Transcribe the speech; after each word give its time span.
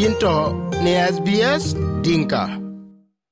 yinto 0.00 0.70
ne 0.84 0.92
SBS 1.12 1.76
Dinka. 2.02 2.48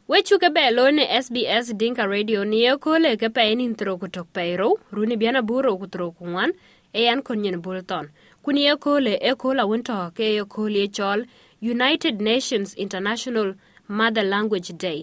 wechu 0.09 0.39
ke 0.39 0.49
be 0.55 0.71
lo 0.71 0.91
ne 0.91 1.05
SBS 1.23 1.73
Dinka 1.77 2.07
Radio 2.07 2.45
ni 2.45 2.67
e 2.67 2.77
ko 2.77 2.99
le 2.99 3.17
ke 3.17 3.29
pe 3.37 3.55
ni 3.55 3.69
ntro 3.69 3.97
ku 4.01 4.09
tok 4.09 4.29
pe 4.33 4.57
ro 4.61 4.69
ru 4.93 5.07
ni 5.07 5.17
biana 5.17 5.41
buro 5.43 5.73
ku 5.81 5.87
tro 5.87 6.11
ku 6.11 6.25
wan 6.35 6.53
e 6.93 7.09
an 7.09 7.23
kon 7.23 7.41
nyen 7.43 7.63
bulton 7.65 8.07
Ku 8.43 8.53
ni 8.53 8.69
e 8.69 8.77
ko 8.77 8.99
le 9.07 9.15
e 9.31 9.33
ko 9.41 9.55
la 9.55 9.65
winto 9.71 9.97
ke 10.17 10.27
e 10.43 10.45
ko 10.53 10.69
le 10.69 10.85
chol 10.97 11.25
United 11.75 12.21
Nations 12.21 12.75
International 12.75 13.55
Mother 13.89 14.25
Language 14.35 14.71
Day. 14.77 15.01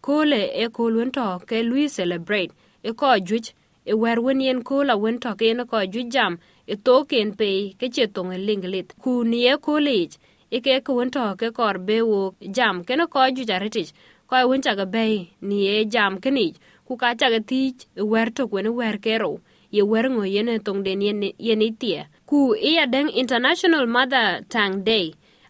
Ko 0.00 0.24
le 0.24 0.42
e 0.64 0.68
ko 0.68 0.84
winto 0.98 1.38
ke 1.48 1.62
lui 1.62 1.88
celebrate. 1.88 2.50
E 2.82 2.90
ko 2.92 3.06
juj 3.18 3.52
e 3.86 3.94
wer 3.94 4.18
wen 4.20 4.40
yen 4.40 4.62
ko 4.62 4.82
la 4.82 4.96
winto 4.96 5.34
ke 5.38 5.54
ne 5.54 5.64
ko 5.70 5.86
juj 5.92 6.10
jam. 6.10 6.38
E 6.66 6.74
to 6.76 7.04
ken 7.04 7.34
pe 7.38 7.74
ke 7.78 7.86
che 7.94 8.06
tong 8.06 8.32
e 8.32 8.38
linglit 8.38 8.94
ku 9.02 9.22
ni 9.24 9.46
e 9.46 9.56
ko 9.56 9.78
le 9.78 10.08
ike 10.56 10.74
ke 10.86 10.92
winto 10.98 11.24
ke 11.40 11.48
kor 11.58 11.76
be 11.86 11.96
wo 12.10 12.20
jam 12.56 12.84
ke 12.86 12.92
no 12.98 13.06
ko 13.14 13.20
ju 13.36 13.42
jaritich 13.50 13.90
ko 14.28 14.36
win 14.48 14.62
chaka 14.66 14.86
be 14.94 15.04
ni 15.48 15.58
e 15.76 15.84
jam 15.94 16.12
kini 16.22 16.46
ku 16.86 16.96
ka 17.02 17.08
chaka 17.20 17.40
tich 17.50 17.80
wer 18.12 18.28
to 18.36 18.42
kwen 18.50 18.68
wer 18.78 18.96
kero 19.04 19.32
ye 19.74 19.82
wer 19.82 20.06
ngo 20.14 20.24
yene 20.34 20.54
tong 20.66 20.80
den 20.86 21.02
yene 21.48 21.68
tie 21.80 22.00
ku 22.28 22.38
iya 22.70 22.84
deng 22.94 23.08
international 23.22 23.84
mother 23.86 24.28
tang 24.52 24.74
day 24.88 25.06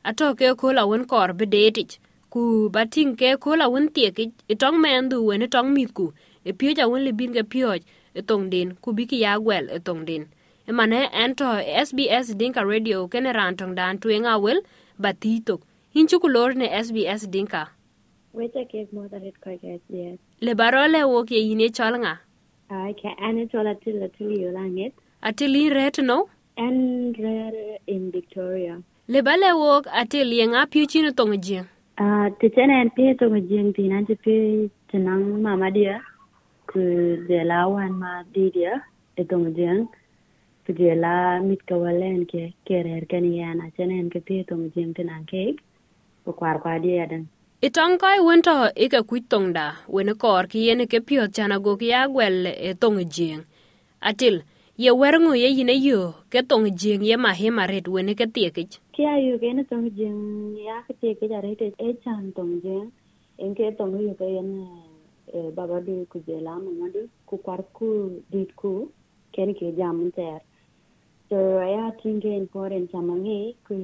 ato 0.09 0.27
ke 0.39 0.49
ko 0.61 0.67
la 0.77 0.83
won 0.91 1.05
kor 1.13 1.31
be 1.39 1.45
detich 1.55 1.95
ku 2.33 2.43
batin 2.75 3.17
ke 3.21 3.29
ko 3.43 3.51
la 3.61 3.67
won 3.73 3.87
tie 3.95 4.11
ki 4.17 4.25
itong 4.53 4.77
men 4.83 5.09
du 5.11 5.17
wen 5.29 5.43
tong 5.55 5.71
mit 5.77 5.91
ku. 5.99 6.07
E 6.49 6.53
pio 6.59 6.71
ja 6.79 6.85
won 6.91 7.03
le 7.07 7.13
bin 7.19 7.33
ke 7.37 7.43
pio 7.53 7.69
e 8.19 8.23
tong 8.29 8.45
den 8.53 8.69
ku 8.83 8.89
bi 8.97 9.05
ki 9.11 9.19
ya 9.25 9.33
gwel 9.45 9.65
e 9.77 9.79
tong 9.87 10.03
den 10.09 10.23
emane 10.69 10.99
mane 11.01 11.01
ento 11.23 11.49
SBS 11.87 12.27
Dinka 12.39 12.63
Radio 12.73 12.99
kene 13.13 13.31
ran 13.39 13.57
tong 13.59 13.75
dan 13.79 13.99
tuenga 14.03 14.35
wel 14.45 14.59
batito 15.01 15.61
Hinchu 15.95 16.21
kulor 16.21 16.55
ne 16.55 16.67
SBS 16.69 17.31
Dinka. 17.31 17.69
Wecha 18.35 18.69
gave 18.71 18.93
more 18.93 19.09
than 19.09 19.25
it 19.25 19.35
koget, 19.41 19.81
yes. 19.89 20.19
Le 20.41 20.55
barole 20.55 21.01
wo 21.09 21.25
ke 21.25 21.39
ine 21.41 21.69
chalnga 21.73 22.19
Ai 22.71 22.93
ke 22.93 23.11
ane 23.27 23.47
chola 23.53 23.75
til 23.85 24.03
atili 24.03 24.43
yolanget. 24.43 24.93
Atili 25.23 25.71
ret 25.71 25.99
no? 26.03 26.29
En 26.59 27.15
rare 27.19 27.79
in 27.87 28.11
Victoria. 28.11 28.75
Le 29.09 29.23
bale 29.23 29.51
wok 29.55 29.87
atili 30.01 30.39
yang 30.39 30.55
apiu 30.63 30.87
chino 30.87 31.11
tongjien. 31.11 31.65
E 31.99 32.05
te 32.41 32.49
tichene 32.49 32.75
en 32.83 32.91
pe 32.97 33.15
tongjien 33.21 33.69
e 33.69 33.73
pinanche 33.73 34.15
pe 34.25 34.69
tenang 34.91 35.25
mama 35.43 35.71
dia. 35.71 36.01
Ku 36.67 36.81
de 37.29 37.41
lawan 37.45 37.93
ma 38.03 38.23
dia. 38.35 38.83
Etongjien. 39.17 39.79
E 39.85 39.89
to 40.67 40.73
jing 40.73 40.79
ku 40.79 40.85
de 40.85 40.95
la 41.01 41.41
mit 41.41 41.67
ka 41.67 41.77
walen 41.77 42.27
ke 42.27 42.53
kerer 42.65 43.07
kan 43.07 43.25
yana 43.25 43.71
chene 43.77 43.99
en 44.01 44.11
ke 44.11 44.21
pe 44.21 44.43
to 44.43 44.55
jing 44.75 44.95
tinan 44.95 45.23
ke 45.27 45.55
ku 46.25 46.33
kwar 46.33 46.59
kwa 46.63 46.79
dia 46.79 47.07
dan 47.07 47.27
itong 47.63 47.99
kai 47.99 48.21
wento 48.21 48.69
ike 48.75 49.03
kuj 49.03 49.23
tong 49.29 49.53
da 49.53 49.73
wene 49.89 50.15
kor 50.15 50.47
ki 50.47 50.67
yene 50.67 50.87
ke 50.87 51.01
piot 51.01 51.33
chana 51.33 51.59
go 51.63 51.77
ki 51.77 51.89
ya 51.89 52.09
gwel 52.09 52.47
e 52.47 52.75
tong 52.75 52.99
jing. 53.09 53.45
Atil 54.01 54.43
ye 54.77 54.91
werngu 54.91 55.35
ye 55.35 55.49
yine 55.49 55.73
yo 55.73 56.15
ke 56.31 56.43
tong 56.49 56.69
jing 56.77 57.03
ye 57.03 57.17
mahima 57.17 57.67
ret 57.67 57.89
wene 57.89 58.15
ke 58.15 58.27
tiekich 58.27 58.79
kia 58.93 59.17
yu 59.19 59.39
ke 59.39 59.53
na 59.55 59.63
tong 59.65 59.89
jing 59.91 60.57
ya 60.61 60.83
ke 60.87 60.95
te 61.01 61.15
ke 61.15 61.29
jare 61.29 61.55
te 61.57 61.73
e 61.79 61.95
chan 62.05 62.33
tong 62.37 62.61
jing. 62.63 62.93
En 63.39 63.55
ke 63.55 63.73
tong 63.79 63.97
yu 64.01 64.15
ke 64.15 64.25
en 64.25 64.69
eh, 65.33 65.51
baba 65.57 65.81
du 65.81 66.07
ku 66.11 66.21
je 66.27 66.37
la 66.41 66.59
mama 66.59 66.93
du 66.93 67.09
ku 67.27 67.39
kwar 67.39 67.65
ku 67.73 68.21
dit 68.31 68.57
ku 68.57 68.93
ken 69.33 69.55
ke 69.55 69.73
jam 69.77 70.13
ter 70.13 70.41
so 71.29 71.37
ya 71.61 71.91
think 72.03 72.25
important? 72.25 72.93
Chamangi 72.93 73.55
ku 73.67 73.75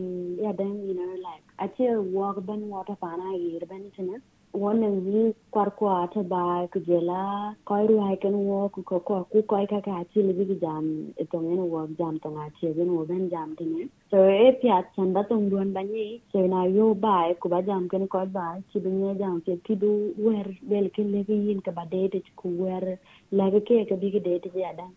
yeah 0.41 0.53
then 0.53 0.87
you 0.87 0.95
know 0.95 1.15
like 1.29 1.43
ache 1.59 1.89
walk 2.13 2.45
ban 2.47 2.69
water 2.69 2.97
pana 3.01 3.37
yir 3.37 3.67
ban 3.67 3.91
tena 3.97 4.21
one 4.53 4.81
ni 4.81 5.35
kwar 5.51 5.71
ku 5.79 5.87
ata 5.87 6.23
ba 6.23 6.69
kujela 6.73 6.85
je 6.87 7.01
la 7.07 7.55
koi 7.65 7.87
ru 7.87 7.99
hai 8.01 8.17
wo 8.33 8.69
ko 8.69 9.01
ko 9.01 9.27
ku 9.33 9.43
koi 9.43 9.67
ka 9.67 9.81
ka 9.81 10.05
chi 10.13 10.23
li 10.23 10.33
bi 10.33 10.55
jam 10.61 10.85
etong 11.23 11.49
en 11.53 11.63
wo 11.73 11.87
jam 11.99 12.19
tong 12.21 12.37
a 12.37 12.51
che 12.61 12.73
gen 12.75 12.95
wo 12.95 13.05
ban 13.05 13.31
jam 13.31 13.57
tena 13.57 13.89
so 14.11 14.19
e 14.29 14.53
pya 14.63 14.85
chanda 14.95 15.25
tong 15.29 15.49
duan 15.51 15.73
ban 15.73 15.87
ni 15.93 16.21
so 16.33 16.47
na 16.47 16.65
yo 16.65 16.95
ba 16.95 17.33
ku 17.41 17.49
ba 17.49 17.63
jam 17.63 17.89
ken 17.89 18.07
ko 18.09 18.27
ba 18.27 18.47
chi 18.73 18.79
bi 18.79 18.91
ne 18.91 19.15
jam 19.19 19.41
ke 19.41 19.57
ti 19.65 19.75
du 19.75 19.93
wer 20.19 20.47
bel 20.63 20.91
ken 20.91 21.13
le 21.13 21.25
bi 21.29 21.35
yin 21.47 21.61
ka 21.61 21.73
ba 21.79 21.85
de 21.91 22.23
ku 22.37 22.49
wer 22.63 22.99
la 23.31 23.51
ke 23.51 23.61
ke 23.89 23.97
bi 24.05 24.11
ke 24.15 24.21
de 24.27 24.39
de 24.45 24.61
ya 24.67 24.73
dan 24.81 24.93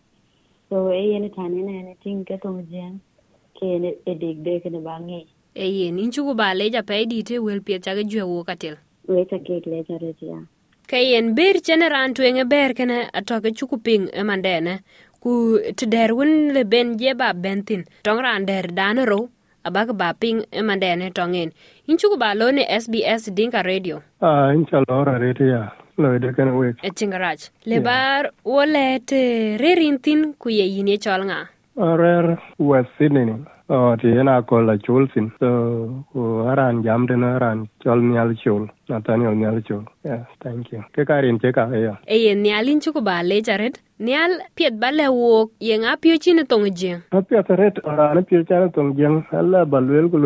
so 0.68 0.90
e 0.92 1.02
yen 1.12 1.30
tane 1.36 1.60
na 1.68 1.72
ne 1.86 1.94
ting 2.04 2.24
ke 2.28 2.36
tong 2.42 2.60
jeng 2.72 2.98
ke 3.60 3.68
ne 3.84 3.90
e 4.10 4.14
dig 4.22 4.42
de 4.46 4.58
ke 4.64 4.70
ne 4.74 4.80
ba 4.88 4.98
ngi 5.06 5.20
e 5.54 5.66
ye 5.78 5.86
nin 5.98 6.10
chuku 6.10 6.34
ba 6.40 6.48
leja 6.58 6.82
pe 6.90 7.04
di 7.12 7.22
te 7.28 7.38
wel 7.46 7.60
piet 7.66 7.82
chake 7.86 8.02
jwe 8.10 8.22
wo 8.32 8.42
katil 8.48 8.76
we 9.08 9.24
ta 9.30 9.38
ke 9.46 9.62
le 9.72 9.82
ta 9.88 10.00
re 10.02 10.12
ya 10.32 10.40
ke 10.90 10.98
yen 11.10 11.34
ber 11.38 11.54
chene 11.66 11.86
ran 11.94 12.14
tuenge 12.18 12.44
ber 12.52 12.70
kene 12.78 12.98
atoke 13.20 13.50
chuku 13.58 13.78
ping 13.86 14.04
e 14.20 14.26
mandene 14.28 14.74
ku 15.22 15.32
ti 15.78 15.86
der 15.94 16.10
wun 16.18 16.34
le 16.58 16.62
ben 16.72 16.98
je 17.00 17.14
ba 17.22 17.32
bentin 17.44 17.82
tong 18.08 18.20
ran 18.26 18.46
der 18.50 18.66
dane 18.78 19.02
ro 19.12 19.20
abak 19.66 19.90
ba 20.00 20.08
ping 20.22 20.38
e 20.58 20.62
mandene 20.68 21.06
tongen 21.18 21.50
in 21.88 21.96
chuku 22.00 22.16
ba 22.22 22.34
lo 22.40 22.50
ne 22.50 22.62
SBS 22.82 23.22
Dinka 23.36 23.62
Radio. 23.62 23.96
Ah, 24.20 24.50
rete 24.50 25.46
ya. 25.46 25.62
Lo 25.62 25.62
de 25.62 25.66
kana 25.66 25.85
lawedekene 25.98 26.52
wek 26.60 26.76
eh, 26.82 26.92
iya. 26.92 27.50
lebar 27.70 28.22
wo 28.44 28.64
le 28.64 28.98
te 29.10 29.56
rerin 29.62 29.98
thin 29.98 30.34
ku 30.38 30.48
rer 31.96 32.38
west 32.58 32.88
sydney 32.98 33.24
ni 33.24 33.36
o 33.68 33.96
ti 34.00 34.08
yen 34.08 34.28
akol 34.28 34.64
so 35.40 35.48
ku 36.12 36.22
aran 36.50 36.82
jam 36.84 37.06
tene 37.08 37.20
nah, 37.20 37.36
aran 37.36 37.68
col 37.82 38.00
nial 38.00 38.30
cul 38.42 38.62
nathaniel 38.88 39.34
nial 39.34 39.58
cul 39.66 39.82
yes 40.04 40.22
ya, 40.22 40.24
thank 40.42 40.70
you. 40.72 40.82
Ke 40.94 41.02
karin 41.08 41.40
ce 41.42 41.50
ka 41.52 41.66
ah, 41.66 41.74
iya. 41.74 41.94
eyo 42.06 42.30
eh, 42.30 42.30
eye 42.30 42.34
nialin 42.34 42.80
ci 42.80 42.90
ba 43.08 43.22
le 43.22 43.42
jared. 43.42 43.78
Nial 43.98 44.32
piet 44.54 44.78
ba 44.78 44.92
le 44.92 45.08
wok 45.08 45.50
ye 45.58 45.74
ŋa 45.82 45.96
pio 46.00 46.16
ci 46.22 46.32
ne 46.32 46.44
toŋ 46.44 46.64
jieŋ 46.78 46.98
a 47.10 47.18
ah, 47.18 47.22
piet 47.28 47.48
ret 47.60 47.76
rane 47.98 48.22
pio 48.28 48.44
ca 48.48 48.60
ne 48.62 48.68
toŋ 48.76 48.88
jieŋ 48.96 49.14
ala 49.38 49.64
ba 49.64 49.78
luel 49.80 50.06
ku 50.12 50.18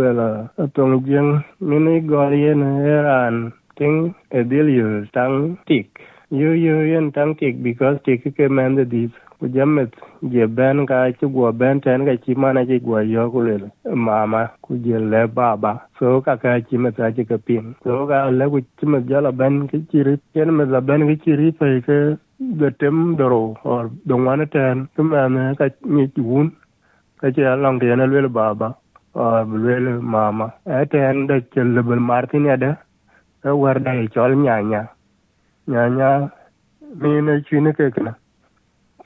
mini 1.69 1.95
gol 2.11 2.33
yen 2.35 2.61
nah, 2.61 2.85
eran 2.99 3.37
ting 3.81 4.15
edil 4.41 4.69
yu 4.79 4.89
tang 5.17 5.59
tik. 5.69 5.89
Yu 6.31 6.53
yu 6.67 6.77
yen 6.93 7.13
tang 7.13 7.35
tik 7.41 7.63
because 7.65 7.99
tik 8.07 8.25
ke 8.37 8.51
man 8.51 8.77
the 8.77 8.85
deep. 8.85 9.13
Ku 9.41 9.49
jamet 9.57 9.93
je 10.35 10.47
ben 10.59 10.87
ka 10.87 10.99
chi 11.21 11.27
gwa 11.37 11.53
ben 11.61 11.81
ten 11.87 12.07
ka 12.09 12.15
chi 12.27 12.35
mana 12.43 12.65
chi 12.71 12.79
gwa 12.87 13.03
yo 13.15 13.31
ku 13.35 13.41
lela. 13.49 13.71
Mama 14.07 14.43
ku 14.63 14.79
je 14.85 14.99
le 15.13 15.27
baba. 15.29 15.73
So 16.01 16.21
ka 16.23 16.37
ka 16.45 16.61
chi 16.71 16.79
met 16.79 16.97
ka 16.97 17.11
chi 17.17 17.25
ka 17.33 17.39
pin. 17.47 17.75
So 17.85 18.07
ka 18.13 18.25
le 18.41 18.51
ku 18.55 18.61
chi 18.79 18.87
met 18.95 19.09
jala 19.11 19.33
ben 19.43 19.69
ki 19.71 19.85
chiri. 19.93 20.17
Yen 20.35 20.57
met 20.59 20.69
la 20.77 20.81
ben 20.81 21.09
ki 21.11 21.17
chiri 21.25 21.53
pa 21.61 21.67
ke 21.89 22.01
the 22.63 22.71
tem 22.81 23.17
doro 23.17 23.57
or 23.65 23.91
dongwana 24.09 24.51
ten. 24.57 24.89
Kumana 24.97 25.57
ka 25.59 25.69
ni 25.85 26.11
wun 26.19 26.53
ka 27.21 27.31
ci 27.35 27.43
long 27.43 27.79
de 27.81 27.97
na 27.97 28.07
lwel 28.07 28.29
baba 28.39 28.69
or 29.15 29.45
lwel 29.63 29.87
mama 30.15 30.47
eten 30.79 31.27
de 31.29 31.37
chel 31.55 31.83
bel 31.89 32.01
martin 32.11 32.47
ya 32.51 32.57
de 32.65 32.71
e 33.45 33.51
war 33.51 33.79
da 33.79 33.93
e 33.95 34.09
chol 34.09 34.37
nyanya 34.37 34.89
nyanya 35.67 36.31
mi 37.01 37.43
chine 37.49 37.73
ke 37.73 37.91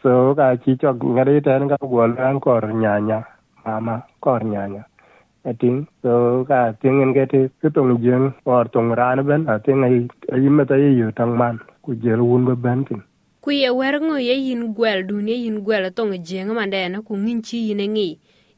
so 0.02 0.34
ka 0.34 0.56
chi 0.62 0.76
chok 0.76 1.00
ngari 1.00 1.40
ten 1.44 1.68
ka 1.68 1.76
gol 1.80 2.12
an 2.18 2.40
kor 2.40 2.60
nyanya 2.82 3.24
mama 3.64 4.02
kor 4.20 4.40
nyanya 4.44 4.84
ating 5.44 5.86
so 6.02 6.44
ka 6.48 6.72
tingen 6.80 7.12
ke 7.16 7.24
te 7.32 7.40
ke 7.60 7.68
tong 7.72 7.96
jeng 8.04 8.32
or 8.44 8.64
tong 8.74 8.92
ran 9.00 9.20
ben 9.28 9.48
ating 9.54 9.84
ai 9.86 9.96
ai 10.32 10.48
meta 10.56 10.76
ye 10.76 11.08
tang 11.16 11.36
man 11.40 11.60
ku 11.84 11.96
jel 12.04 12.20
wun 12.20 12.44
be 12.48 12.54
ben 12.64 12.84
tin 12.88 13.00
ku 13.44 13.52
ye 13.52 13.68
wer 13.68 13.96
ngo 14.00 14.16
ye 14.16 14.36
yin 14.46 14.72
gwel 14.76 15.04
dun 15.08 15.28
ye 15.28 15.36
yin 15.44 15.60
gwel 15.64 15.88
tong 15.92 16.12
jeng 16.28 16.52
na 16.52 16.98
ku 17.00 17.16
ngin 17.16 17.40
chi 17.40 17.58
yine 17.68 17.86
ngi 17.92 18.10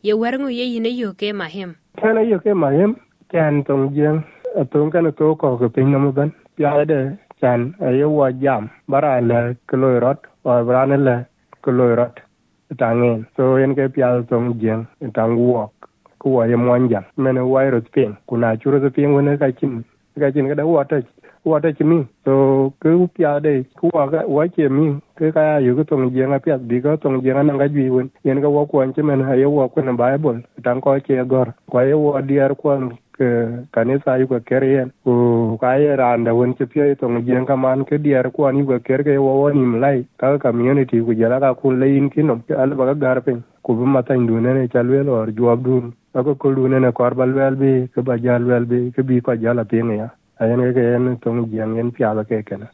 ye 0.03 0.12
wer 0.15 0.34
ngo 0.39 0.50
ye 0.50 0.66
yine 0.74 0.91
yo 0.95 1.10
ke 1.15 1.34
mahem 1.34 1.74
kana 1.98 2.22
yo 2.22 2.39
ke 2.39 2.54
mahem 2.54 2.95
kan 3.30 3.62
tong 3.66 3.91
jeng 3.95 4.22
atong 4.60 4.91
kana 4.92 5.12
to 5.12 5.34
ko 5.41 5.56
ke 5.60 5.68
pin 5.74 5.91
nam 5.92 6.12
ben 6.16 6.30
ya 6.58 6.84
de 6.84 7.00
chan 7.41 7.74
ayo 7.86 8.08
wa 8.18 8.28
jam 8.42 8.70
bara 8.88 9.20
le 9.20 9.41
kloirot 9.68 10.18
or 10.44 10.64
brane 10.64 10.97
le 11.06 11.16
kloirot 11.64 12.16
tangen 12.78 13.26
so 13.36 13.56
yen 13.56 13.74
ke 13.78 13.86
pya 13.94 14.22
tong 14.30 14.58
jeng 14.62 14.86
tang 15.14 15.36
wo 15.36 15.70
ku 16.18 16.34
wa 16.36 16.44
ye 16.50 16.56
mon 16.56 16.88
jam 16.88 17.04
mene 17.16 17.41
wa 17.41 17.62
ro 17.62 17.80
pin. 17.94 18.16
Kuna 18.26 18.56
churo 18.56 18.80
de 18.80 18.91
pin 18.91 19.14
wona 19.14 19.38
ka 19.38 19.50
chin 19.58 19.84
ka 20.18 20.30
chin 20.34 20.48
ka 20.48 20.54
da 20.54 20.64
wa 20.66 20.82
ta 20.82 20.98
wa 21.44 21.60
ta 21.60 21.70
chimi 21.70 22.02
so 22.24 22.72
ku 22.82 23.06
pya 23.14 23.38
de 23.42 23.62
ku 23.78 23.91
wa 23.94 24.06
ga 24.10 24.26
wa 24.26 24.47
che 24.48 24.68
mi. 24.68 24.98
Ke 25.16 25.30
ka 25.32 25.59
yu 25.66 25.76
ko 25.76 25.84
tong 25.84 26.10
jeng 26.14 26.32
a 26.34 26.38
pya 26.41 26.59
bi 26.59 26.80
ko 26.80 26.97
tong 26.97 27.22
jeng 27.22 27.47
na 27.47 27.56
ga 27.60 27.68
ji 27.68 27.88
won 27.88 28.10
yen 28.24 28.41
ga 28.41 28.48
wa 28.48 28.66
ko 28.66 28.80
an 28.80 28.92
che 28.94 29.02
mene 29.02 29.22
ayo 29.30 29.50
wa 29.50 29.68
ko 29.68 29.80
na 29.82 29.92
bible 29.92 30.42
tang 30.64 30.80
ko 30.80 30.98
che 31.06 31.22
gor. 31.24 31.54
Ko 31.70 31.80
ye 31.80 31.94
wa 31.94 32.20
diar 32.20 32.56
ko 32.59 32.74
ke 33.18 33.28
kanisa 33.72 34.18
yu 34.21 34.27
ka 34.33 34.39
ker 34.48 34.65
yen 34.65 34.92
ku 35.04 35.57
ka 35.60 35.72
randa 36.01 36.34
wen 36.34 36.54
ci 36.59 36.65
pye 36.72 36.95
tong 37.01 37.18
jien 37.27 37.47
ka 37.51 37.57
man 37.57 37.84
ke 37.89 37.98
dier 38.07 38.30
kwan 38.36 38.59
yu 38.60 38.66
ka 38.72 38.78
ker 38.86 39.01
wo 39.27 39.33
won 39.42 39.57
im 39.57 39.74
ka 40.21 40.39
community 40.39 41.01
ku 41.01 41.15
jela 41.21 41.41
ka 41.41 41.54
kun 41.54 41.80
le 41.80 41.86
in 41.98 42.10
kinom 42.10 42.42
ke 42.48 42.54
al 42.65 42.74
ba 42.74 42.95
gar 42.95 43.21
pe 43.27 43.36
ku 43.65 43.74
bu 43.77 43.86
mata 43.86 44.15
ndu 44.15 44.41
ne 44.41 44.53
ne 44.68 45.10
or 45.18 45.28
job 45.33 45.65
dun 45.65 45.92
ka 46.13 46.22
ko 46.22 46.34
ko 46.34 46.54
dun 46.54 46.80
ne 46.80 46.92
kor 46.92 47.15
bal 47.15 47.33
bi 47.63 47.89
ke 47.95 48.01
ba 48.03 48.18
jal 48.18 48.45
bi 48.71 48.91
ke 48.95 49.03
bi 49.03 49.21
ko 49.21 49.36
jala 49.36 49.65
pe 49.65 49.78
ya 50.03 50.09
ayen 50.41 50.60
ke 50.77 50.83
yen 50.91 51.16
tong 51.22 51.48
jien 51.51 51.77
yen 51.77 51.91
pya 51.91 52.12
ke 52.28 52.45
kana 52.48 52.69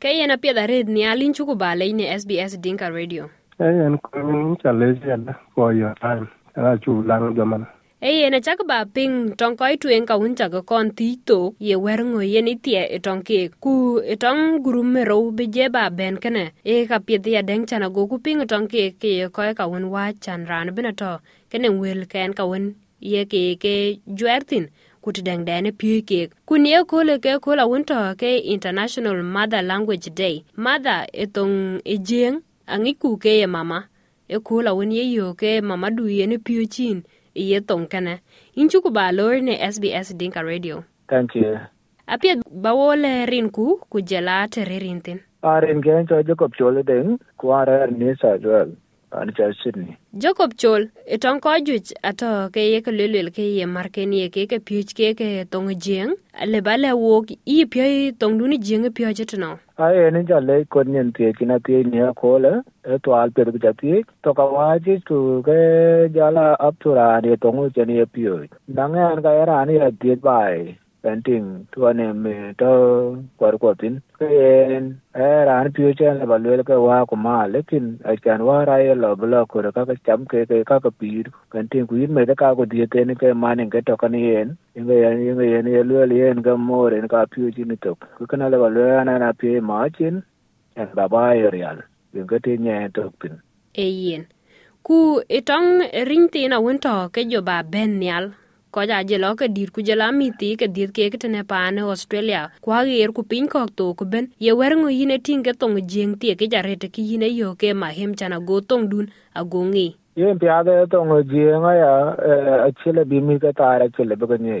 ke 0.00 0.08
yen 0.18 0.30
apiedha 0.30 0.64
red 0.70 0.88
ni 0.88 1.04
alin 1.04 1.34
chuku 1.36 1.54
bale 1.58 1.84
ine 1.84 2.06
SBS 2.20 2.56
Dinka 2.60 2.88
Radio. 2.88 3.28
Ayen 3.60 3.98
kwa 3.98 4.22
mimi 4.24 4.56
chalezi 4.56 5.12
ala 5.12 5.34
kwa 5.54 5.74
your 5.74 5.94
time. 6.00 6.26
Ala 6.56 6.78
chu 6.78 7.02
lang 7.02 7.34
jamana 7.36 7.66
eyene 8.08 8.40
ca 8.40 8.52
kiba 8.58 8.78
piŋ 8.94 9.12
toŋ 9.38 9.52
ko 9.58 9.64
i 9.72 9.76
tuen 9.82 10.04
kawun 10.08 10.32
ca 10.38 10.46
kokon 10.54 10.86
tok 11.28 11.52
ye 11.68 11.74
werŋö 11.84 12.20
yen 12.32 12.48
i 12.52 12.54
tie 12.64 12.82
i 12.96 12.98
e 13.36 13.48
ku 13.62 13.72
e 14.00 14.12
i 14.12 14.16
toŋ 14.22 14.36
gurup 14.64 14.86
merou 14.94 15.24
bi 15.36 15.44
je 15.54 15.64
ba 15.74 15.84
ben 15.98 16.16
kene 16.22 16.44
i 16.64 16.72
e 16.80 16.86
kapiöth 16.90 17.28
yadeŋ 17.36 17.60
can 17.68 17.82
ago 17.86 18.02
ku 18.10 18.16
piŋ 18.24 18.36
i 18.44 18.46
toŋ 18.52 18.64
kek 18.72 18.92
ki 19.00 19.10
ye 19.20 19.26
ko 19.34 19.40
i 19.50 19.52
kawun 19.58 19.84
waac 19.92 20.14
can 20.24 20.40
raan 20.50 20.68
bine 20.76 20.92
to. 21.00 21.12
Kene 21.50 21.68
wel 21.80 22.00
ken 22.12 22.30
kawun 22.38 22.64
ye 23.12 23.20
ke 23.62 23.74
juwer 24.18 24.42
thin 24.48 24.64
ku 25.02 25.08
ti 25.14 25.20
deŋdeni 25.28 25.70
piöi 25.80 26.00
kek 26.10 26.28
ku 26.48 26.54
nie 26.64 26.80
kole 26.90 27.14
ke 27.24 27.32
kol 27.44 27.60
awun 27.64 27.84
to 27.90 28.00
ke 28.20 28.30
international 28.54 29.16
mother 29.34 29.62
language 29.70 30.08
day. 30.20 30.36
Mother 30.64 31.00
i 31.22 31.26
toŋ 31.36 31.50
i 31.94 31.96
jieŋ 32.08 32.32
aŋic 32.74 32.96
ku 33.02 33.08
ke 33.22 33.32
ye 33.40 33.46
mama. 33.56 33.78
I 34.36 34.38
kol 34.46 34.64
awun 34.70 34.90
yeyo 34.98 35.26
ke 35.40 35.50
mama 35.68 35.88
du 35.96 36.04
yeni 36.18 36.36
piöcin 36.46 36.98
iye 37.34 37.60
tonkana 37.60 38.18
inchu 38.54 38.80
inchuku 38.80 38.90
ba 38.90 39.12
lor 39.12 39.40
ne 39.40 39.54
SBS 39.56 40.14
Dinka 40.16 40.42
Radio. 40.42 40.84
Thank 41.08 41.34
you. 41.34 41.58
Apia 42.06 42.36
bawole 42.50 43.26
rin 43.30 43.50
ku 43.50 43.80
ku 43.90 44.00
jela 44.00 44.46
teririn 44.48 45.00
tin. 45.02 45.20
Arin 45.42 45.82
gen 45.82 46.06
cho 46.06 46.22
Jacob 46.22 46.52
Chole 46.58 46.82
den 46.84 47.18
ku 47.38 47.52
ara 47.52 47.86
ni 47.86 48.14
sa 48.20 48.36
well. 48.42 48.70
an 49.12 49.32
ca 49.32 49.50
Jacob 50.16 50.54
Chol, 50.54 50.90
itong 51.06 51.40
ko 51.40 51.50
juj 51.58 51.92
ato 52.02 52.48
ke 52.50 52.58
ye 52.58 52.80
ke 52.80 52.90
lulul 52.90 53.30
ke 53.32 53.42
ye 53.42 53.64
marken 53.64 54.12
ye 54.12 54.28
ke 54.28 54.46
ke 54.46 54.58
piuch 54.58 54.94
ke 54.94 55.14
ke 55.14 55.50
tong 55.50 55.68
jeng, 55.74 56.14
le 56.46 56.60
ba 56.60 56.76
le 56.76 56.92
wok 56.92 57.30
i 57.46 57.64
pyo 57.64 58.12
tong 58.18 58.38
duni 58.38 58.58
jeng 58.58 58.92
pyo 58.92 59.12
jetno. 59.12 59.58
आए 59.80 59.96
एने 60.06 60.22
जा 60.28 60.38
ले 60.44 60.64
को 60.68 60.82
नियन 60.92 61.10
ते 61.16 61.32
किना 61.40 61.56
ते 61.64 61.82
ने 61.88 62.12
खोल 62.12 62.44
तो 63.00 63.10
आल 63.16 63.30
पे 63.32 63.44
जाती 63.64 63.88
है 63.90 64.02
तो 64.24 64.32
कवाज 64.36 64.88
तो 65.08 65.16
के 65.48 65.56
जाला 66.12 66.44
अब 66.68 66.74
थोड़ा 66.84 67.06
रे 67.24 67.36
तो 67.40 67.52
मुझे 67.52 67.84
नहीं 67.88 68.04
पियो 68.12 68.36
दंगे 68.76 69.00
अनका 69.00 69.32
यार 69.32 69.48
आने 69.48 69.78
रख 69.80 69.94
दिए 70.02 70.14
बाय 70.20 70.76
ka 71.02 71.08
era 71.08 71.16
painting 71.16 71.66
tu 71.72 71.86
ane 71.86 72.14
me 72.14 72.54
to 72.58 73.24
kwar 73.38 73.58
ko 73.58 73.74
tin 73.74 74.02
ken 74.18 75.00
era 75.14 75.52
eh, 75.52 75.60
an 75.60 75.72
pio 75.72 75.92
chen 75.92 76.18
la 76.18 76.26
balwel 76.26 76.64
ka 76.66 76.78
wa 76.80 77.06
ko 77.06 77.16
ma 77.16 77.46
lekin 77.46 78.00
a 78.04 78.16
chan 78.16 78.44
wa 78.44 78.64
ra 78.64 78.76
ye 78.76 78.94
lo 78.94 79.16
blo 79.16 79.46
ko 79.46 79.62
ka 79.62 79.84
ka 79.84 79.94
cham 80.06 80.26
ke 80.26 80.46
ke 80.46 80.64
ka 80.64 80.80
ka 80.80 80.90
pir. 80.90 81.24
Painting 81.52 81.86
ku 81.86 81.94
me 81.94 82.26
ka 82.26 82.54
ko 82.54 82.64
die 82.64 82.86
te 82.86 83.04
ne 83.04 83.14
ke 83.14 83.34
man 83.34 83.70
ke 83.70 83.84
to 83.86 83.96
kan 83.96 84.14
yen. 84.14 84.56
Inge 84.76 84.94
yen 84.94 85.18
inge 85.20 85.46
yen, 85.52 85.66
ye 85.66 85.82
lwel 85.82 86.12
yen 86.12 86.42
ga 86.42 86.56
more 86.56 86.94
en 86.94 87.08
ka 87.08 87.26
pio 87.26 87.50
chi 87.50 87.64
ni 87.64 87.76
to 87.76 87.96
ku 88.18 88.26
kana 88.26 88.48
la 88.50 88.58
balwel 88.58 89.04
na 89.06 89.18
na 89.18 89.32
pie 89.32 89.60
ma 89.60 89.88
chin 89.88 90.22
en 90.76 90.88
ba 90.94 91.08
ba 91.08 91.34
ye 91.34 91.50
real. 91.50 91.78
Inge 92.14 92.38
te 92.42 92.56
nye 92.56 92.88
to 92.94 93.10
pin. 93.20 93.42
E 93.74 93.88
yen. 93.88 94.26
Ku 94.82 95.20
e 95.28 95.38
itong 95.38 95.84
ringtina 95.92 96.56
a 96.56 96.60
wento 96.60 97.12
ke 97.12 97.28
jo 97.28 97.42
ba 97.42 97.62
ben 97.62 98.00
nyal 98.00 98.32
ko 98.70 98.82
ja 98.90 99.02
je 99.02 99.18
lo 99.18 99.34
ke 99.34 99.46
dir 99.56 99.70
ku 99.74 99.82
jela 99.82 100.06
mi 100.12 100.30
ti 100.40 100.48
ke 100.56 100.66
dir 100.76 100.90
ke 100.96 101.10
ke 101.12 101.28
ne 101.28 101.42
pa 101.42 101.70
ne 101.70 101.82
australia. 101.94 102.42
Kwa 102.64 102.84
ge 102.86 102.94
er 103.04 103.12
ku 103.16 103.22
pin 103.22 103.48
ko 103.48 103.66
to 103.78 103.94
ku 103.94 104.04
ben. 104.04 104.28
Ye 104.38 104.52
wer 104.52 104.72
ngo 104.76 104.88
yine 104.98 105.18
tin 105.26 105.42
ke 105.42 105.52
tong 105.60 105.76
jeng 105.92 106.14
ti 106.20 106.34
ke 106.34 106.46
ja 106.52 106.62
rete 106.62 106.88
ki 106.94 107.02
yine 107.10 107.28
yo 107.40 107.54
ke 107.54 107.74
ma 107.74 107.88
hem 107.98 108.14
chana 108.14 108.38
go 108.48 108.60
tong 108.60 108.88
dun 108.90 109.10
a 109.34 109.44
go 109.44 109.64
ngi. 109.64 109.88
Yen 110.16 110.38
pya 110.38 110.62
de 110.64 110.86
tong 110.90 111.10
jeng 111.32 111.66
ya 111.82 111.92
eh, 112.30 112.66
a 112.66 112.70
chile 112.82 113.04
bi 113.04 113.20
mi 113.20 113.38
ke 113.38 113.52
ta 113.56 113.76
ra 113.82 113.88
chile 113.96 114.14
be 114.16 114.38
ne 114.38 114.56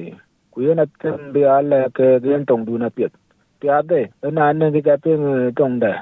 ku 0.52 0.62
ye 0.66 0.74
na 0.74 0.84
atem 0.90 1.32
bi 1.32 1.42
ale 1.56 1.80
ke 1.96 2.06
gen 2.22 2.46
tong 2.46 2.64
dun 2.66 2.82
a 2.82 2.90
pet 2.90 3.12
pya 3.60 3.82
de 3.82 4.00
e 4.26 4.30
na 4.30 4.52
ne 4.52 4.70
ke 4.74 4.80
ja 4.86 4.96
pe 4.96 5.10
eh, 5.14 5.50
tong 5.56 5.78
da 5.78 5.92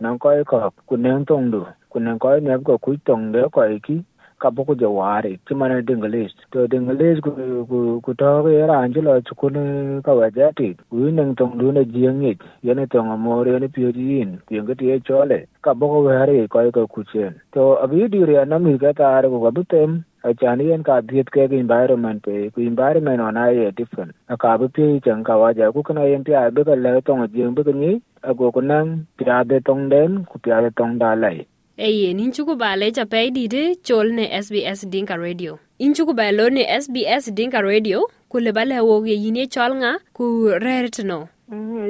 nan 0.00 0.18
ko 0.18 0.30
ko 0.44 0.70
ku 0.86 0.96
ne 0.96 1.24
tong 1.24 1.50
du. 1.50 1.66
Ku 1.90 1.98
ne 2.00 2.18
ko 2.22 2.38
ne 2.38 2.56
ko 2.64 2.78
ku 2.78 2.96
tong 3.04 3.32
de 3.32 3.48
ko 3.52 3.62
ki. 3.86 4.04
ka 4.42 4.50
buku 4.50 4.74
je 4.80 4.88
wari 4.98 5.32
ti 5.46 5.54
mana 5.60 5.82
dingilis 5.88 6.32
to 6.52 6.66
dingilis 6.72 7.20
ku 7.24 8.12
to 8.20 8.30
ke 8.44 8.54
ra 8.70 8.76
anjilo 8.84 9.14
chukun 9.28 10.02
ka 10.06 10.12
waja 10.20 10.50
ti 10.58 10.68
ku 10.90 11.10
nang 11.18 11.34
tong 11.38 11.54
du 11.60 11.72
na 11.72 11.82
jiangit 11.94 12.38
yana 12.70 12.86
tong 12.92 13.10
amor 13.16 13.44
yana 13.52 13.68
pyo 13.78 13.92
jin 13.98 14.38
yeng 14.50 14.74
ti 14.78 14.90
e 14.96 15.00
chole 15.06 15.38
ka 15.62 15.74
buku 15.80 16.04
wari 16.08 16.48
ko 16.52 16.66
ko 16.76 16.86
kuchen 16.94 17.32
to 17.54 17.64
abi 17.84 18.08
di 18.12 18.24
ri 18.28 18.36
na 18.52 18.58
mi 18.58 18.78
ka 18.84 18.92
tar 19.00 19.22
ko 19.32 19.40
ga 19.46 19.50
butem 19.56 20.04
achani 20.24 20.72
en 20.74 20.82
ka 20.82 21.00
dhiet 21.08 21.28
ke 21.34 21.46
environment 21.62 22.22
pe 22.26 22.50
ku 22.54 22.60
environment 22.70 23.20
ona 23.20 23.44
ye 23.58 23.70
different. 23.70 24.12
Akabu 24.34 24.68
pe 24.76 24.86
chang 25.04 25.22
ka 25.28 25.34
waja 25.42 25.72
ku 25.74 25.82
kana 25.82 26.06
yen 26.10 26.24
pya 26.24 26.50
be 26.54 26.64
ka 26.68 26.74
le 26.84 27.00
tong 27.06 27.22
jeng 27.34 27.54
be 27.54 27.62
ni 27.72 27.92
ago 28.22 28.50
kunang 28.56 29.06
pya 29.18 29.44
de 29.50 29.60
tong 29.60 29.88
den 29.92 30.24
ku 30.30 30.38
pya 30.44 30.60
de 30.64 30.70
tong 30.78 30.98
da 30.98 31.14
lai 31.14 31.46
eye 31.78 32.12
nin 32.12 32.32
chuku 32.34 32.56
ba 32.58 32.74
le 32.76 32.90
cha 32.90 33.04
pe 33.06 33.30
di 33.30 33.46
de 33.54 33.62
chol 33.86 34.10
ne 34.18 34.24
SBS 34.44 34.80
Dinka 34.92 35.16
Radio. 35.16 35.58
In 35.78 35.94
chuku 35.94 36.12
ba 36.18 36.26
lo 36.34 36.50
ne 36.50 36.66
SBS 36.66 37.30
Dinka 37.30 37.62
Radio. 37.62 38.10
Ku 38.28 38.42
le 38.42 38.50
ba 38.50 38.64
le 38.66 38.82
wo 38.82 38.98
ye 39.06 39.14
yin 39.14 39.38
ye 39.38 39.46
chol 39.46 39.78
nga 39.78 39.92
ku 40.12 40.50
rer 40.64 40.90
tno 40.90 41.30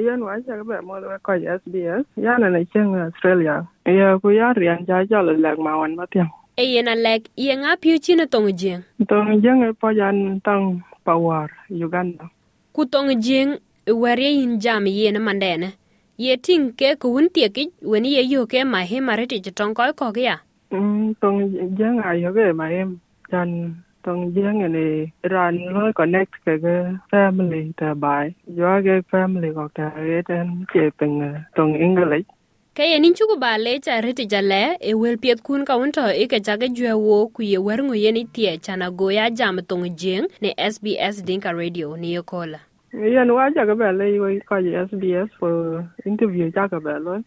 yan 0.05 0.21
wa 0.21 0.37
cha 0.45 0.61
ba 0.69 0.77
mo 0.85 1.01
wa 1.01 1.17
ko 1.25 1.33
SBS 1.33 2.05
ya 2.25 2.37
na 2.37 2.53
na 2.53 2.61
chen 2.69 2.93
Australia. 2.93 3.65
Ya 3.85 4.13
ku 4.21 4.29
ya 4.29 4.53
rian 4.53 4.85
ja 4.85 5.01
ja 5.09 5.25
le 5.25 5.33
lak 5.41 5.57
ma 5.57 5.81
wan 5.81 5.97
ma 5.97 6.05
tiang 6.13 6.29
eye 6.61 6.85
na 6.85 6.93
lek 6.93 7.33
ye 7.33 7.57
nga 7.57 7.73
piu 7.81 7.97
chi 7.97 8.13
na 8.13 8.29
tong 8.29 8.53
jeng 8.53 8.85
tong 9.09 9.41
jeng 9.41 9.65
e 9.65 9.73
po 9.73 9.89
jan 9.89 10.37
tang 10.45 10.85
pawar 11.01 11.49
Uganda. 11.73 12.29
Ku 12.77 12.85
tong 12.85 13.09
jeng 13.25 13.57
ye 13.89 14.29
yin 14.37 14.61
jam 14.61 14.85
ye 14.85 15.09
na 15.09 15.17
mandene 15.17 15.78
ye 16.19 16.35
ting 16.35 16.63
ke 16.79 16.89
ku 17.01 17.07
wun 17.15 17.27
tie 17.35 17.47
ki 17.55 17.63
wen 17.91 18.03
ye 18.03 18.21
yo 18.27 18.41
ke 18.51 18.63
ma 18.67 18.79
he 18.87 18.97
mare 18.99 19.23
ti 19.31 19.39
tong 19.59 19.73
ko 19.73 19.87
ko 19.99 20.11
ya? 20.19 20.35
Mm 20.71 21.15
tong 21.21 21.39
jeng 21.79 22.03
a 22.03 22.11
yo 22.23 22.33
ke 22.37 22.51
ma 22.59 22.67
em 22.79 22.99
jan 23.31 23.79
tong 24.03 24.35
jeng 24.35 24.59
ne 24.75 24.85
ran 25.31 25.55
lo 25.73 25.87
connect 25.95 26.35
ke 26.43 26.59
ke 26.65 26.75
family 27.11 27.71
ta 27.79 27.93
bai. 28.03 28.35
Yo 28.59 28.67
ke 28.83 28.99
family 29.07 29.55
ko 29.55 29.71
ta 29.71 29.87
ye 30.11 30.19
ten 30.27 30.67
che 30.73 30.91
peng 30.99 31.23
tong 31.55 31.79
english. 31.87 32.27
Ke 32.75 32.83
ye 32.91 32.99
nin 32.99 33.15
chuku 33.15 33.39
ba 33.39 33.55
le 33.55 33.79
cha 33.79 34.03
rete 34.03 34.27
jale 34.27 34.75
e 34.91 34.91
wel 35.01 35.15
piet 35.23 35.39
kun 35.39 35.63
ka 35.63 35.79
won 35.79 35.95
to 35.95 36.03
e 36.23 36.27
ke 36.27 36.43
cha 36.43 36.59
ke 36.59 36.67
jwe 36.67 36.99
wo 36.99 37.31
ku 37.31 37.47
ye 37.47 37.57
wer 37.67 37.79
ngo 37.79 37.95
ye 37.95 38.11
ni 38.11 38.27
tie 38.35 38.59
chana 38.65 38.91
go 38.91 39.07
ya 39.07 39.31
jam 39.31 39.63
tong 39.69 39.87
jeng 40.01 40.27
ne 40.43 40.51
SBS 40.73 41.23
Dinka 41.23 41.55
Radio 41.55 41.95
ni 41.95 42.11
yo 42.11 42.23
kola 42.27 42.68
Iya, 42.93 43.21
nu 43.25 43.37
aja 43.37 43.65
ke 43.69 43.75
bela 43.77 44.01
iwe 44.01 44.41
kaji 44.49 44.73
SBS 44.89 45.29
for 45.39 45.85
interview 46.09 46.49
cha 46.51 46.65
ke 46.67 46.81
bela. 46.81 46.99
lo 46.99 47.23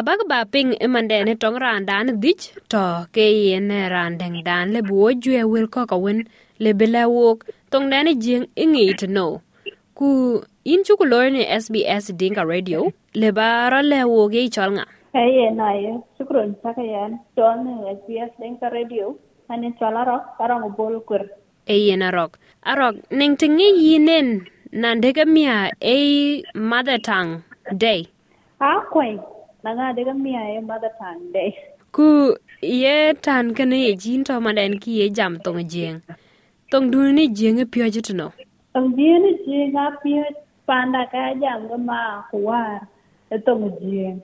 abak 0.00 0.20
ba 0.28 0.44
ping 0.44 0.74
imande 0.86 1.16
ne 1.24 1.34
tong 1.42 1.56
randan 1.64 2.20
dich 2.20 2.52
to 2.72 3.06
ke 3.14 3.26
yen 3.46 3.70
randeng 3.94 4.42
dan 4.48 4.74
le 4.74 4.80
buo 4.88 5.08
jwe 5.14 5.40
wil 5.52 5.66
ko 5.74 5.86
ka 5.86 5.96
wen 6.04 6.18
le 6.58 6.72
bela 6.80 7.06
wok 7.08 7.46
tong 7.70 7.86
dan 7.92 8.10
jing 8.24 8.44
ingi 8.62 8.98
to 9.00 9.06
no. 9.06 9.40
ku 9.98 10.42
in 10.64 10.82
chu 10.86 10.96
ku 11.00 11.06
ne 11.06 11.42
SBS 11.62 12.12
Dinka 12.20 12.42
Radio 12.44 12.90
le 13.14 13.30
bara 13.38 13.80
le 13.90 14.04
wo 14.04 14.28
ge 14.32 14.50
chol 14.50 14.70
nga 14.76 14.86
Hey, 15.16 15.48
na 15.48 15.72
ye, 15.72 15.96
shukron 16.20 16.52
saka 16.60 16.84
yan. 16.84 17.16
Chol 17.32 17.64
ne 17.64 17.74
SBS 17.98 18.36
Dinka 18.36 18.68
Radio. 18.68 19.16
Ani 19.48 19.72
chola 19.78 20.04
ro, 20.04 20.18
karang 20.36 20.76
bol 20.76 21.00
kur. 21.08 21.24
e 21.66 21.76
yen 21.86 22.02
arok 22.08 22.38
arok 22.62 22.96
neng 23.10 23.34
tingi 23.40 23.68
yinen 23.84 24.46
nan 24.80 24.98
ndege 24.98 25.24
mia 25.24 25.56
e 25.80 25.96
mother 26.54 26.98
tang 27.08 27.30
day 27.84 28.00
kwai. 28.90 29.18
Nanga 29.64 29.92
ndege 29.92 30.12
mia 30.12 30.42
e 30.56 30.60
mother 30.60 30.90
tongue 30.98 31.32
day. 31.32 31.50
ku 31.92 32.36
ye 32.62 33.14
tan 33.14 33.54
kene 33.54 33.76
ye 33.86 33.92
jin 34.02 34.24
to 34.24 34.40
maden 34.40 34.78
ki 34.78 34.90
ye 35.00 35.06
jam 35.08 35.38
tong 35.44 35.60
jeng 35.72 36.00
tong 36.70 36.90
du 36.90 37.12
ni 37.12 37.24
jeng 37.28 37.58
e 37.58 37.64
pyo 37.64 37.86
jitno 37.94 38.28
Tong 38.74 38.88
jeng 38.96 39.22
ni 39.24 39.30
jeng 39.46 39.76
a 39.76 39.86
pyo 40.02 40.22
panda 40.66 41.02
ka 41.12 41.22
jam 41.42 41.68
ga 41.68 41.76
ma 41.88 42.00
kuwar. 42.30 42.86
E 43.34 43.38
tong 43.46 43.64
jeng 43.80 44.20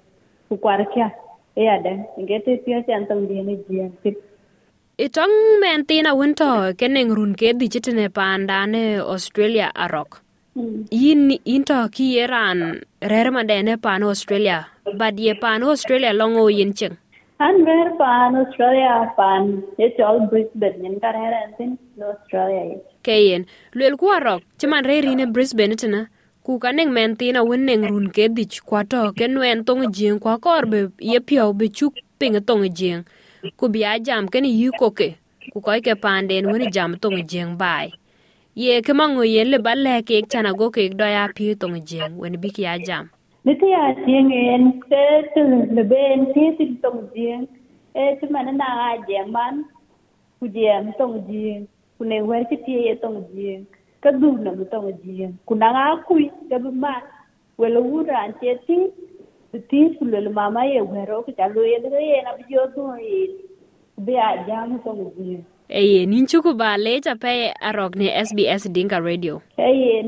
Ku 0.49 0.57
kwar 0.63 0.81
kya. 0.95 1.09
E 1.57 1.69
aden. 1.75 1.99
Ngete 2.21 2.53
pyo 2.65 2.77
chan 2.87 3.03
tong 3.09 3.23
jeng 3.29 3.47
ni 3.49 3.57
jeng 3.69 3.93
itong 4.99 5.59
men 5.61 5.83
tina 5.89 6.15
winto 6.15 6.71
keneng 6.79 7.11
run 7.17 7.33
ke 7.35 7.57
di 7.59 7.67
jitne 7.73 8.07
panda 8.13 8.67
ne 8.67 9.01
australia 9.01 9.69
arok. 9.75 10.22
Yin 11.03 11.23
into 11.45 11.79
ki 11.95 12.07
ye 12.17 12.27
ran 12.35 12.61
rer 13.13 13.29
madene 13.37 13.75
pan 13.85 14.03
australia 14.13 14.59
bad 15.01 15.21
ye 15.21 15.35
pan 15.45 15.63
australia 15.65 16.13
longo 16.21 16.49
yin 16.59 16.73
cheng 16.75 16.97
An 17.41 17.65
ver 17.67 17.99
pan 17.99 18.37
Australia 18.37 19.13
pan. 19.17 19.63
Ye 19.79 19.89
chol 19.99 20.31
Brisbane. 20.31 20.79
Nyen 20.83 21.01
kar 21.01 21.15
hera 21.15 21.41
tin. 21.59 21.79
No 21.97 22.07
Australia 22.17 22.65
ye. 22.71 22.79
keyen 23.03 23.47
luel 23.77 23.97
ku 24.01 24.07
arok 24.17 24.43
chiman 24.59 24.85
re 24.85 25.01
rine 25.03 25.27
brisbane 25.35 25.77
tina 25.77 26.01
ku 26.45 26.59
kaneng 26.63 26.93
men 26.97 27.17
tina 27.17 27.41
wen 27.45 27.67
neng 27.67 27.85
run 27.91 28.09
ke 28.17 28.29
dich 28.37 28.63
kwa 28.69 28.85
to 28.85 29.13
ke 29.19 29.27
nwen 29.29 29.65
tong 29.67 29.85
jing 29.97 30.19
kwa 30.23 30.39
kor 30.45 30.67
be 30.73 30.81
ye 31.01 31.19
pio 31.21 31.53
be 31.53 31.69
chuk 31.69 31.95
ping 32.19 32.39
tong 32.49 32.65
jing 32.79 33.03
ku 33.59 33.69
bia 33.75 33.99
jam 34.07 34.29
ken 34.33 34.45
yu 34.47 34.73
koke 34.81 35.09
ku 35.53 35.59
koy 35.67 35.81
ke 35.87 35.95
panden 36.05 36.47
woni 36.51 36.67
jam 36.77 36.97
tong 37.03 37.19
jeng 37.31 37.59
bai 37.59 37.89
ye 38.55 38.83
ke 38.83 38.93
ngo 38.95 39.25
ye 39.25 39.45
le 39.45 39.59
balle 39.59 40.03
ke 40.09 40.23
chana 40.31 40.53
go 40.59 40.71
ke 40.71 40.89
do 40.99 41.05
ya 41.07 41.29
pi 41.37 41.55
tong 41.57 41.77
jeng, 41.89 42.19
wen 42.21 42.37
bi 42.43 42.51
ki 42.51 42.63
ya 42.63 42.79
jam. 42.79 43.11
Ni 43.45 43.55
ti 43.61 43.67
ya 43.75 43.95
jeng 44.07 44.31
e 44.33 44.41
en, 44.55 44.65
te 44.91 45.03
tu 45.35 45.43
le 45.77 45.83
ben 45.93 46.27
ti 46.35 46.43
ti 46.59 46.65
tong 46.83 47.01
jeng. 47.15 47.47
E 47.95 48.17
ti 48.21 48.27
man 48.31 48.57
na 48.59 48.69
a 48.89 48.91
jeng 49.09 49.33
man, 49.33 49.65
ku 50.41 50.47
jeng 50.49 50.93
tong 50.99 51.17
jeng, 51.31 51.67
ku 51.99 52.05
ne 52.05 52.21
wer 52.23 52.45
ti 52.51 52.57
ti 52.67 52.73
ye 52.87 52.95
tong 53.03 53.19
jeng. 53.37 53.65
Ka 54.03 54.11
du 54.13 54.33
na 54.45 54.53
mu 54.59 54.65
tong 54.73 54.93
jeng, 55.05 55.35
ku 55.47 55.55
na 55.57 55.73
ga 55.77 55.85
ku 56.07 56.15
ke 56.51 56.57
bu 56.65 56.71
ma 56.85 56.95
welo 57.59 57.81
wura 57.91 58.17
an 58.25 58.33
che 58.41 58.59
ti 58.67 58.77
ti 59.71 59.81
ku 59.99 60.05
le 60.13 60.21
mama 60.31 60.63
ye 60.67 60.81
wero 60.93 61.23
ku 61.27 61.33
ta 61.39 61.47
lo 61.55 61.63
ye 61.73 61.79
de 61.85 61.91
ye 62.11 62.23
na 62.23 62.33
bi 62.39 62.45
yo 62.55 62.67
tu 62.75 62.83
ye 63.11 63.21
bi 64.07 64.15
a 64.29 64.31
jam 64.49 64.81
tong 64.85 65.03
jeng. 65.17 65.45
Eye, 65.75 66.07
ninchuku 66.07 66.53
leja 66.77 67.01
chape 67.01 67.55
arok 67.61 67.97
ni 67.97 68.09
SBS 68.09 68.71
Dinka 68.73 69.01
Radio. 69.01 69.41
Eye. 69.57 70.05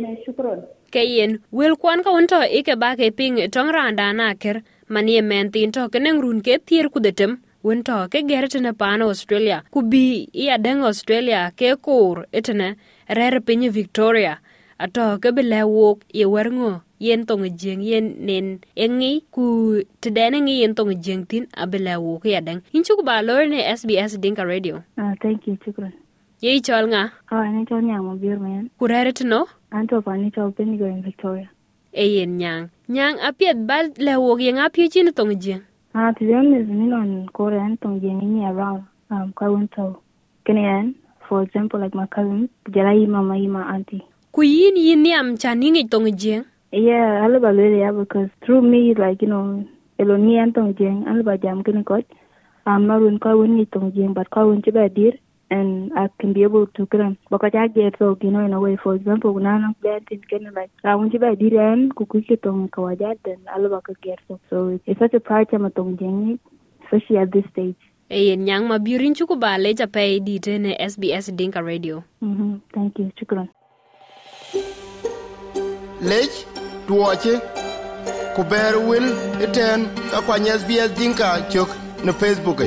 Keyen, 0.93 1.39
wil 1.51 1.77
kwan 1.77 2.05
ka 2.05 2.11
unto 2.11 2.37
ike 2.37 2.77
bake 2.79 3.17
ping 3.17 3.37
tong 3.51 3.73
randa 3.73 4.13
naker, 4.13 4.63
manie 4.91 5.23
men 5.23 5.51
thin 5.51 5.73
to 5.73 5.89
keneng 5.89 6.21
run 6.21 6.43
ke 6.43 6.61
thier 6.67 6.91
kudetem, 6.91 7.39
wen 7.63 7.83
to 7.83 8.09
ke 8.11 8.29
ger 8.29 8.47
tene 8.47 8.75
pan 8.75 9.01
Australia, 9.01 9.65
kubi 9.73 10.29
iya 10.35 10.59
deng 10.59 10.85
Australia 10.85 11.51
ke 11.57 11.81
kur 11.81 12.27
itene 12.31 12.77
rere 13.09 13.41
pinye 13.41 13.71
Victoria, 13.73 14.41
ato 14.79 15.17
ke 15.19 15.33
bile 15.35 15.65
wok 15.65 16.05
ye 16.13 16.27
werngo 16.27 16.84
yen 17.01 17.27
tong 17.27 17.45
jeng 17.59 17.83
yen 17.83 18.15
nen 18.27 18.59
engi 18.77 19.23
ku 19.35 19.81
tedene 20.01 20.41
ngi 20.41 20.61
yen 20.63 20.75
tong 20.75 20.93
jeng 21.05 21.27
tin 21.27 21.47
abile 21.57 21.97
wok 21.97 22.25
ya 22.25 22.41
deng 22.41 22.61
inchu 22.73 22.95
ba 23.05 23.23
lor 23.23 23.47
ne 23.47 23.61
SBS 23.75 24.19
Dinka 24.21 24.45
Radio 24.45 24.83
Ah, 24.97 25.15
thank 25.23 25.47
you, 25.47 25.57
chukran. 25.65 25.93
ye 26.41 26.61
chol 26.61 26.87
nga 26.93 27.13
Oh, 27.33 27.37
ani 27.43 27.65
chol 27.67 27.83
nyang 27.83 28.05
mo 28.05 28.15
bir 28.17 28.39
man. 28.39 28.71
ku 28.79 28.87
rere 28.87 29.13
tino 29.13 29.47
Anto 29.71 30.01
pa 30.01 30.15
ni 30.17 30.31
chol 30.31 30.53
Benigo 30.55 30.87
in 30.87 31.03
Victoria. 31.03 31.49
e 31.93 32.05
yen 32.19 32.39
nyang 32.39 32.71
nyang 32.89 33.19
apiet 33.23 33.59
ba 33.67 33.83
le 33.99 34.15
wok 34.17 34.41
ye 34.41 34.53
nga 34.53 34.71
pye 34.71 34.89
chin 34.89 35.11
tong 35.13 35.35
jeng 35.35 35.63
Ah, 35.95 36.11
to 36.11 36.27
honest, 36.27 36.67
ni 36.71 36.87
non 36.91 37.27
Korean 37.31 37.77
tong 37.79 38.01
jeng 38.03 38.19
ni 38.19 38.43
around. 38.43 38.83
Um, 39.15 39.31
kwa 39.31 39.47
winto. 39.55 40.03
Kenyan, 40.45 40.95
for 41.29 41.43
example, 41.47 41.79
like 41.79 41.95
my 41.95 42.07
cousin, 42.11 42.49
jala 42.75 42.91
ima 42.99 43.23
ma 43.23 43.37
ima 43.39 43.63
auntie. 43.71 44.03
ku 44.35 44.43
yin 44.43 44.75
yin 44.75 45.03
niam 45.07 45.39
chan 45.39 45.63
ngi 45.63 45.87
tong 45.87 46.11
jeng 46.19 46.43
Yeah, 46.77 47.23
I 47.23 47.29
love 47.29 47.43
really 47.43 47.79
yeah, 47.81 47.93
because 47.93 48.31
through 48.45 48.63
me, 48.63 48.95
like, 48.95 49.23
you 49.23 49.29
know, 49.29 49.65
eloni 49.99 50.43
an 50.43 50.53
tong 50.53 50.75
jeng, 50.75 51.07
I 51.07 51.13
love 51.15 51.41
jam 51.41 51.63
kini 51.63 51.85
kot. 51.85 52.05
I'm 52.67 52.87
not 52.89 53.01
when 53.03 53.19
kwa 53.19 53.37
win 53.37 53.57
ni 53.57 53.65
tong 53.67 53.93
jeng, 53.93 54.13
but 54.13 54.29
kwa 54.31 54.49
win 54.49 54.61
chiba 54.61 54.93
dir, 54.93 55.13
and 55.51 55.93
I 55.97 56.09
can 56.19 56.33
be 56.33 56.43
able 56.43 56.67
to 56.67 56.87
kram. 56.87 57.17
Because 57.31 57.53
I 57.55 57.69
get 57.69 57.95
so, 58.01 58.19
you 58.21 58.31
know, 58.33 58.45
in 58.45 58.53
a 58.53 58.59
way, 58.59 58.77
for 58.83 58.97
example, 58.97 59.33
when 59.33 59.47
I'm 59.47 59.77
not 59.85 60.03
in 60.11 60.21
kini 60.29 60.51
like, 60.51 60.71
I 60.83 60.97
want 60.97 61.13
chiba 61.13 61.39
dir 61.39 61.61
and 61.61 61.95
kukuki 61.95 62.43
tong 62.43 62.69
kawajat, 62.71 63.19
then 63.25 63.39
I 63.55 63.59
love 63.59 63.73
I 63.89 63.93
get 64.03 64.19
so. 64.27 64.41
So 64.51 64.81
it's 64.85 64.99
such 64.99 65.15
a 65.15 65.21
pride 65.21 65.51
to 65.51 65.61
my 65.61 65.69
tong 65.69 65.97
jeng, 65.97 66.41
especially 66.85 67.19
at 67.19 67.31
this 67.31 67.45
stage. 67.53 67.77
e 68.11 68.19
yen 68.29 68.43
nyang 68.47 68.67
ma 68.69 68.77
birin 68.79 69.15
chuku 69.19 69.39
ba 69.41 69.57
le 69.59 69.71
cha 69.75 69.87
pe 69.87 70.19
di 70.27 70.39
te 70.39 70.59
ne 70.59 70.75
SBS 70.79 71.31
Dinka 71.39 71.63
Radio 71.65 72.05
Mm-hmm. 72.23 72.57
Thank 72.75 72.99
you. 72.99 73.07
Shukran. 73.19 73.49
lec 76.11 76.33
tuoche 76.87 77.35
ku 78.37 78.43
ber 78.51 78.75
wil 78.89 79.07
iten 79.45 79.81
ka 80.11 80.19
kwany 80.27 80.49
sbs 80.61 80.91
dinka 80.99 81.29
chok 81.53 81.69
ne 82.05 82.13
facebook 82.13 82.61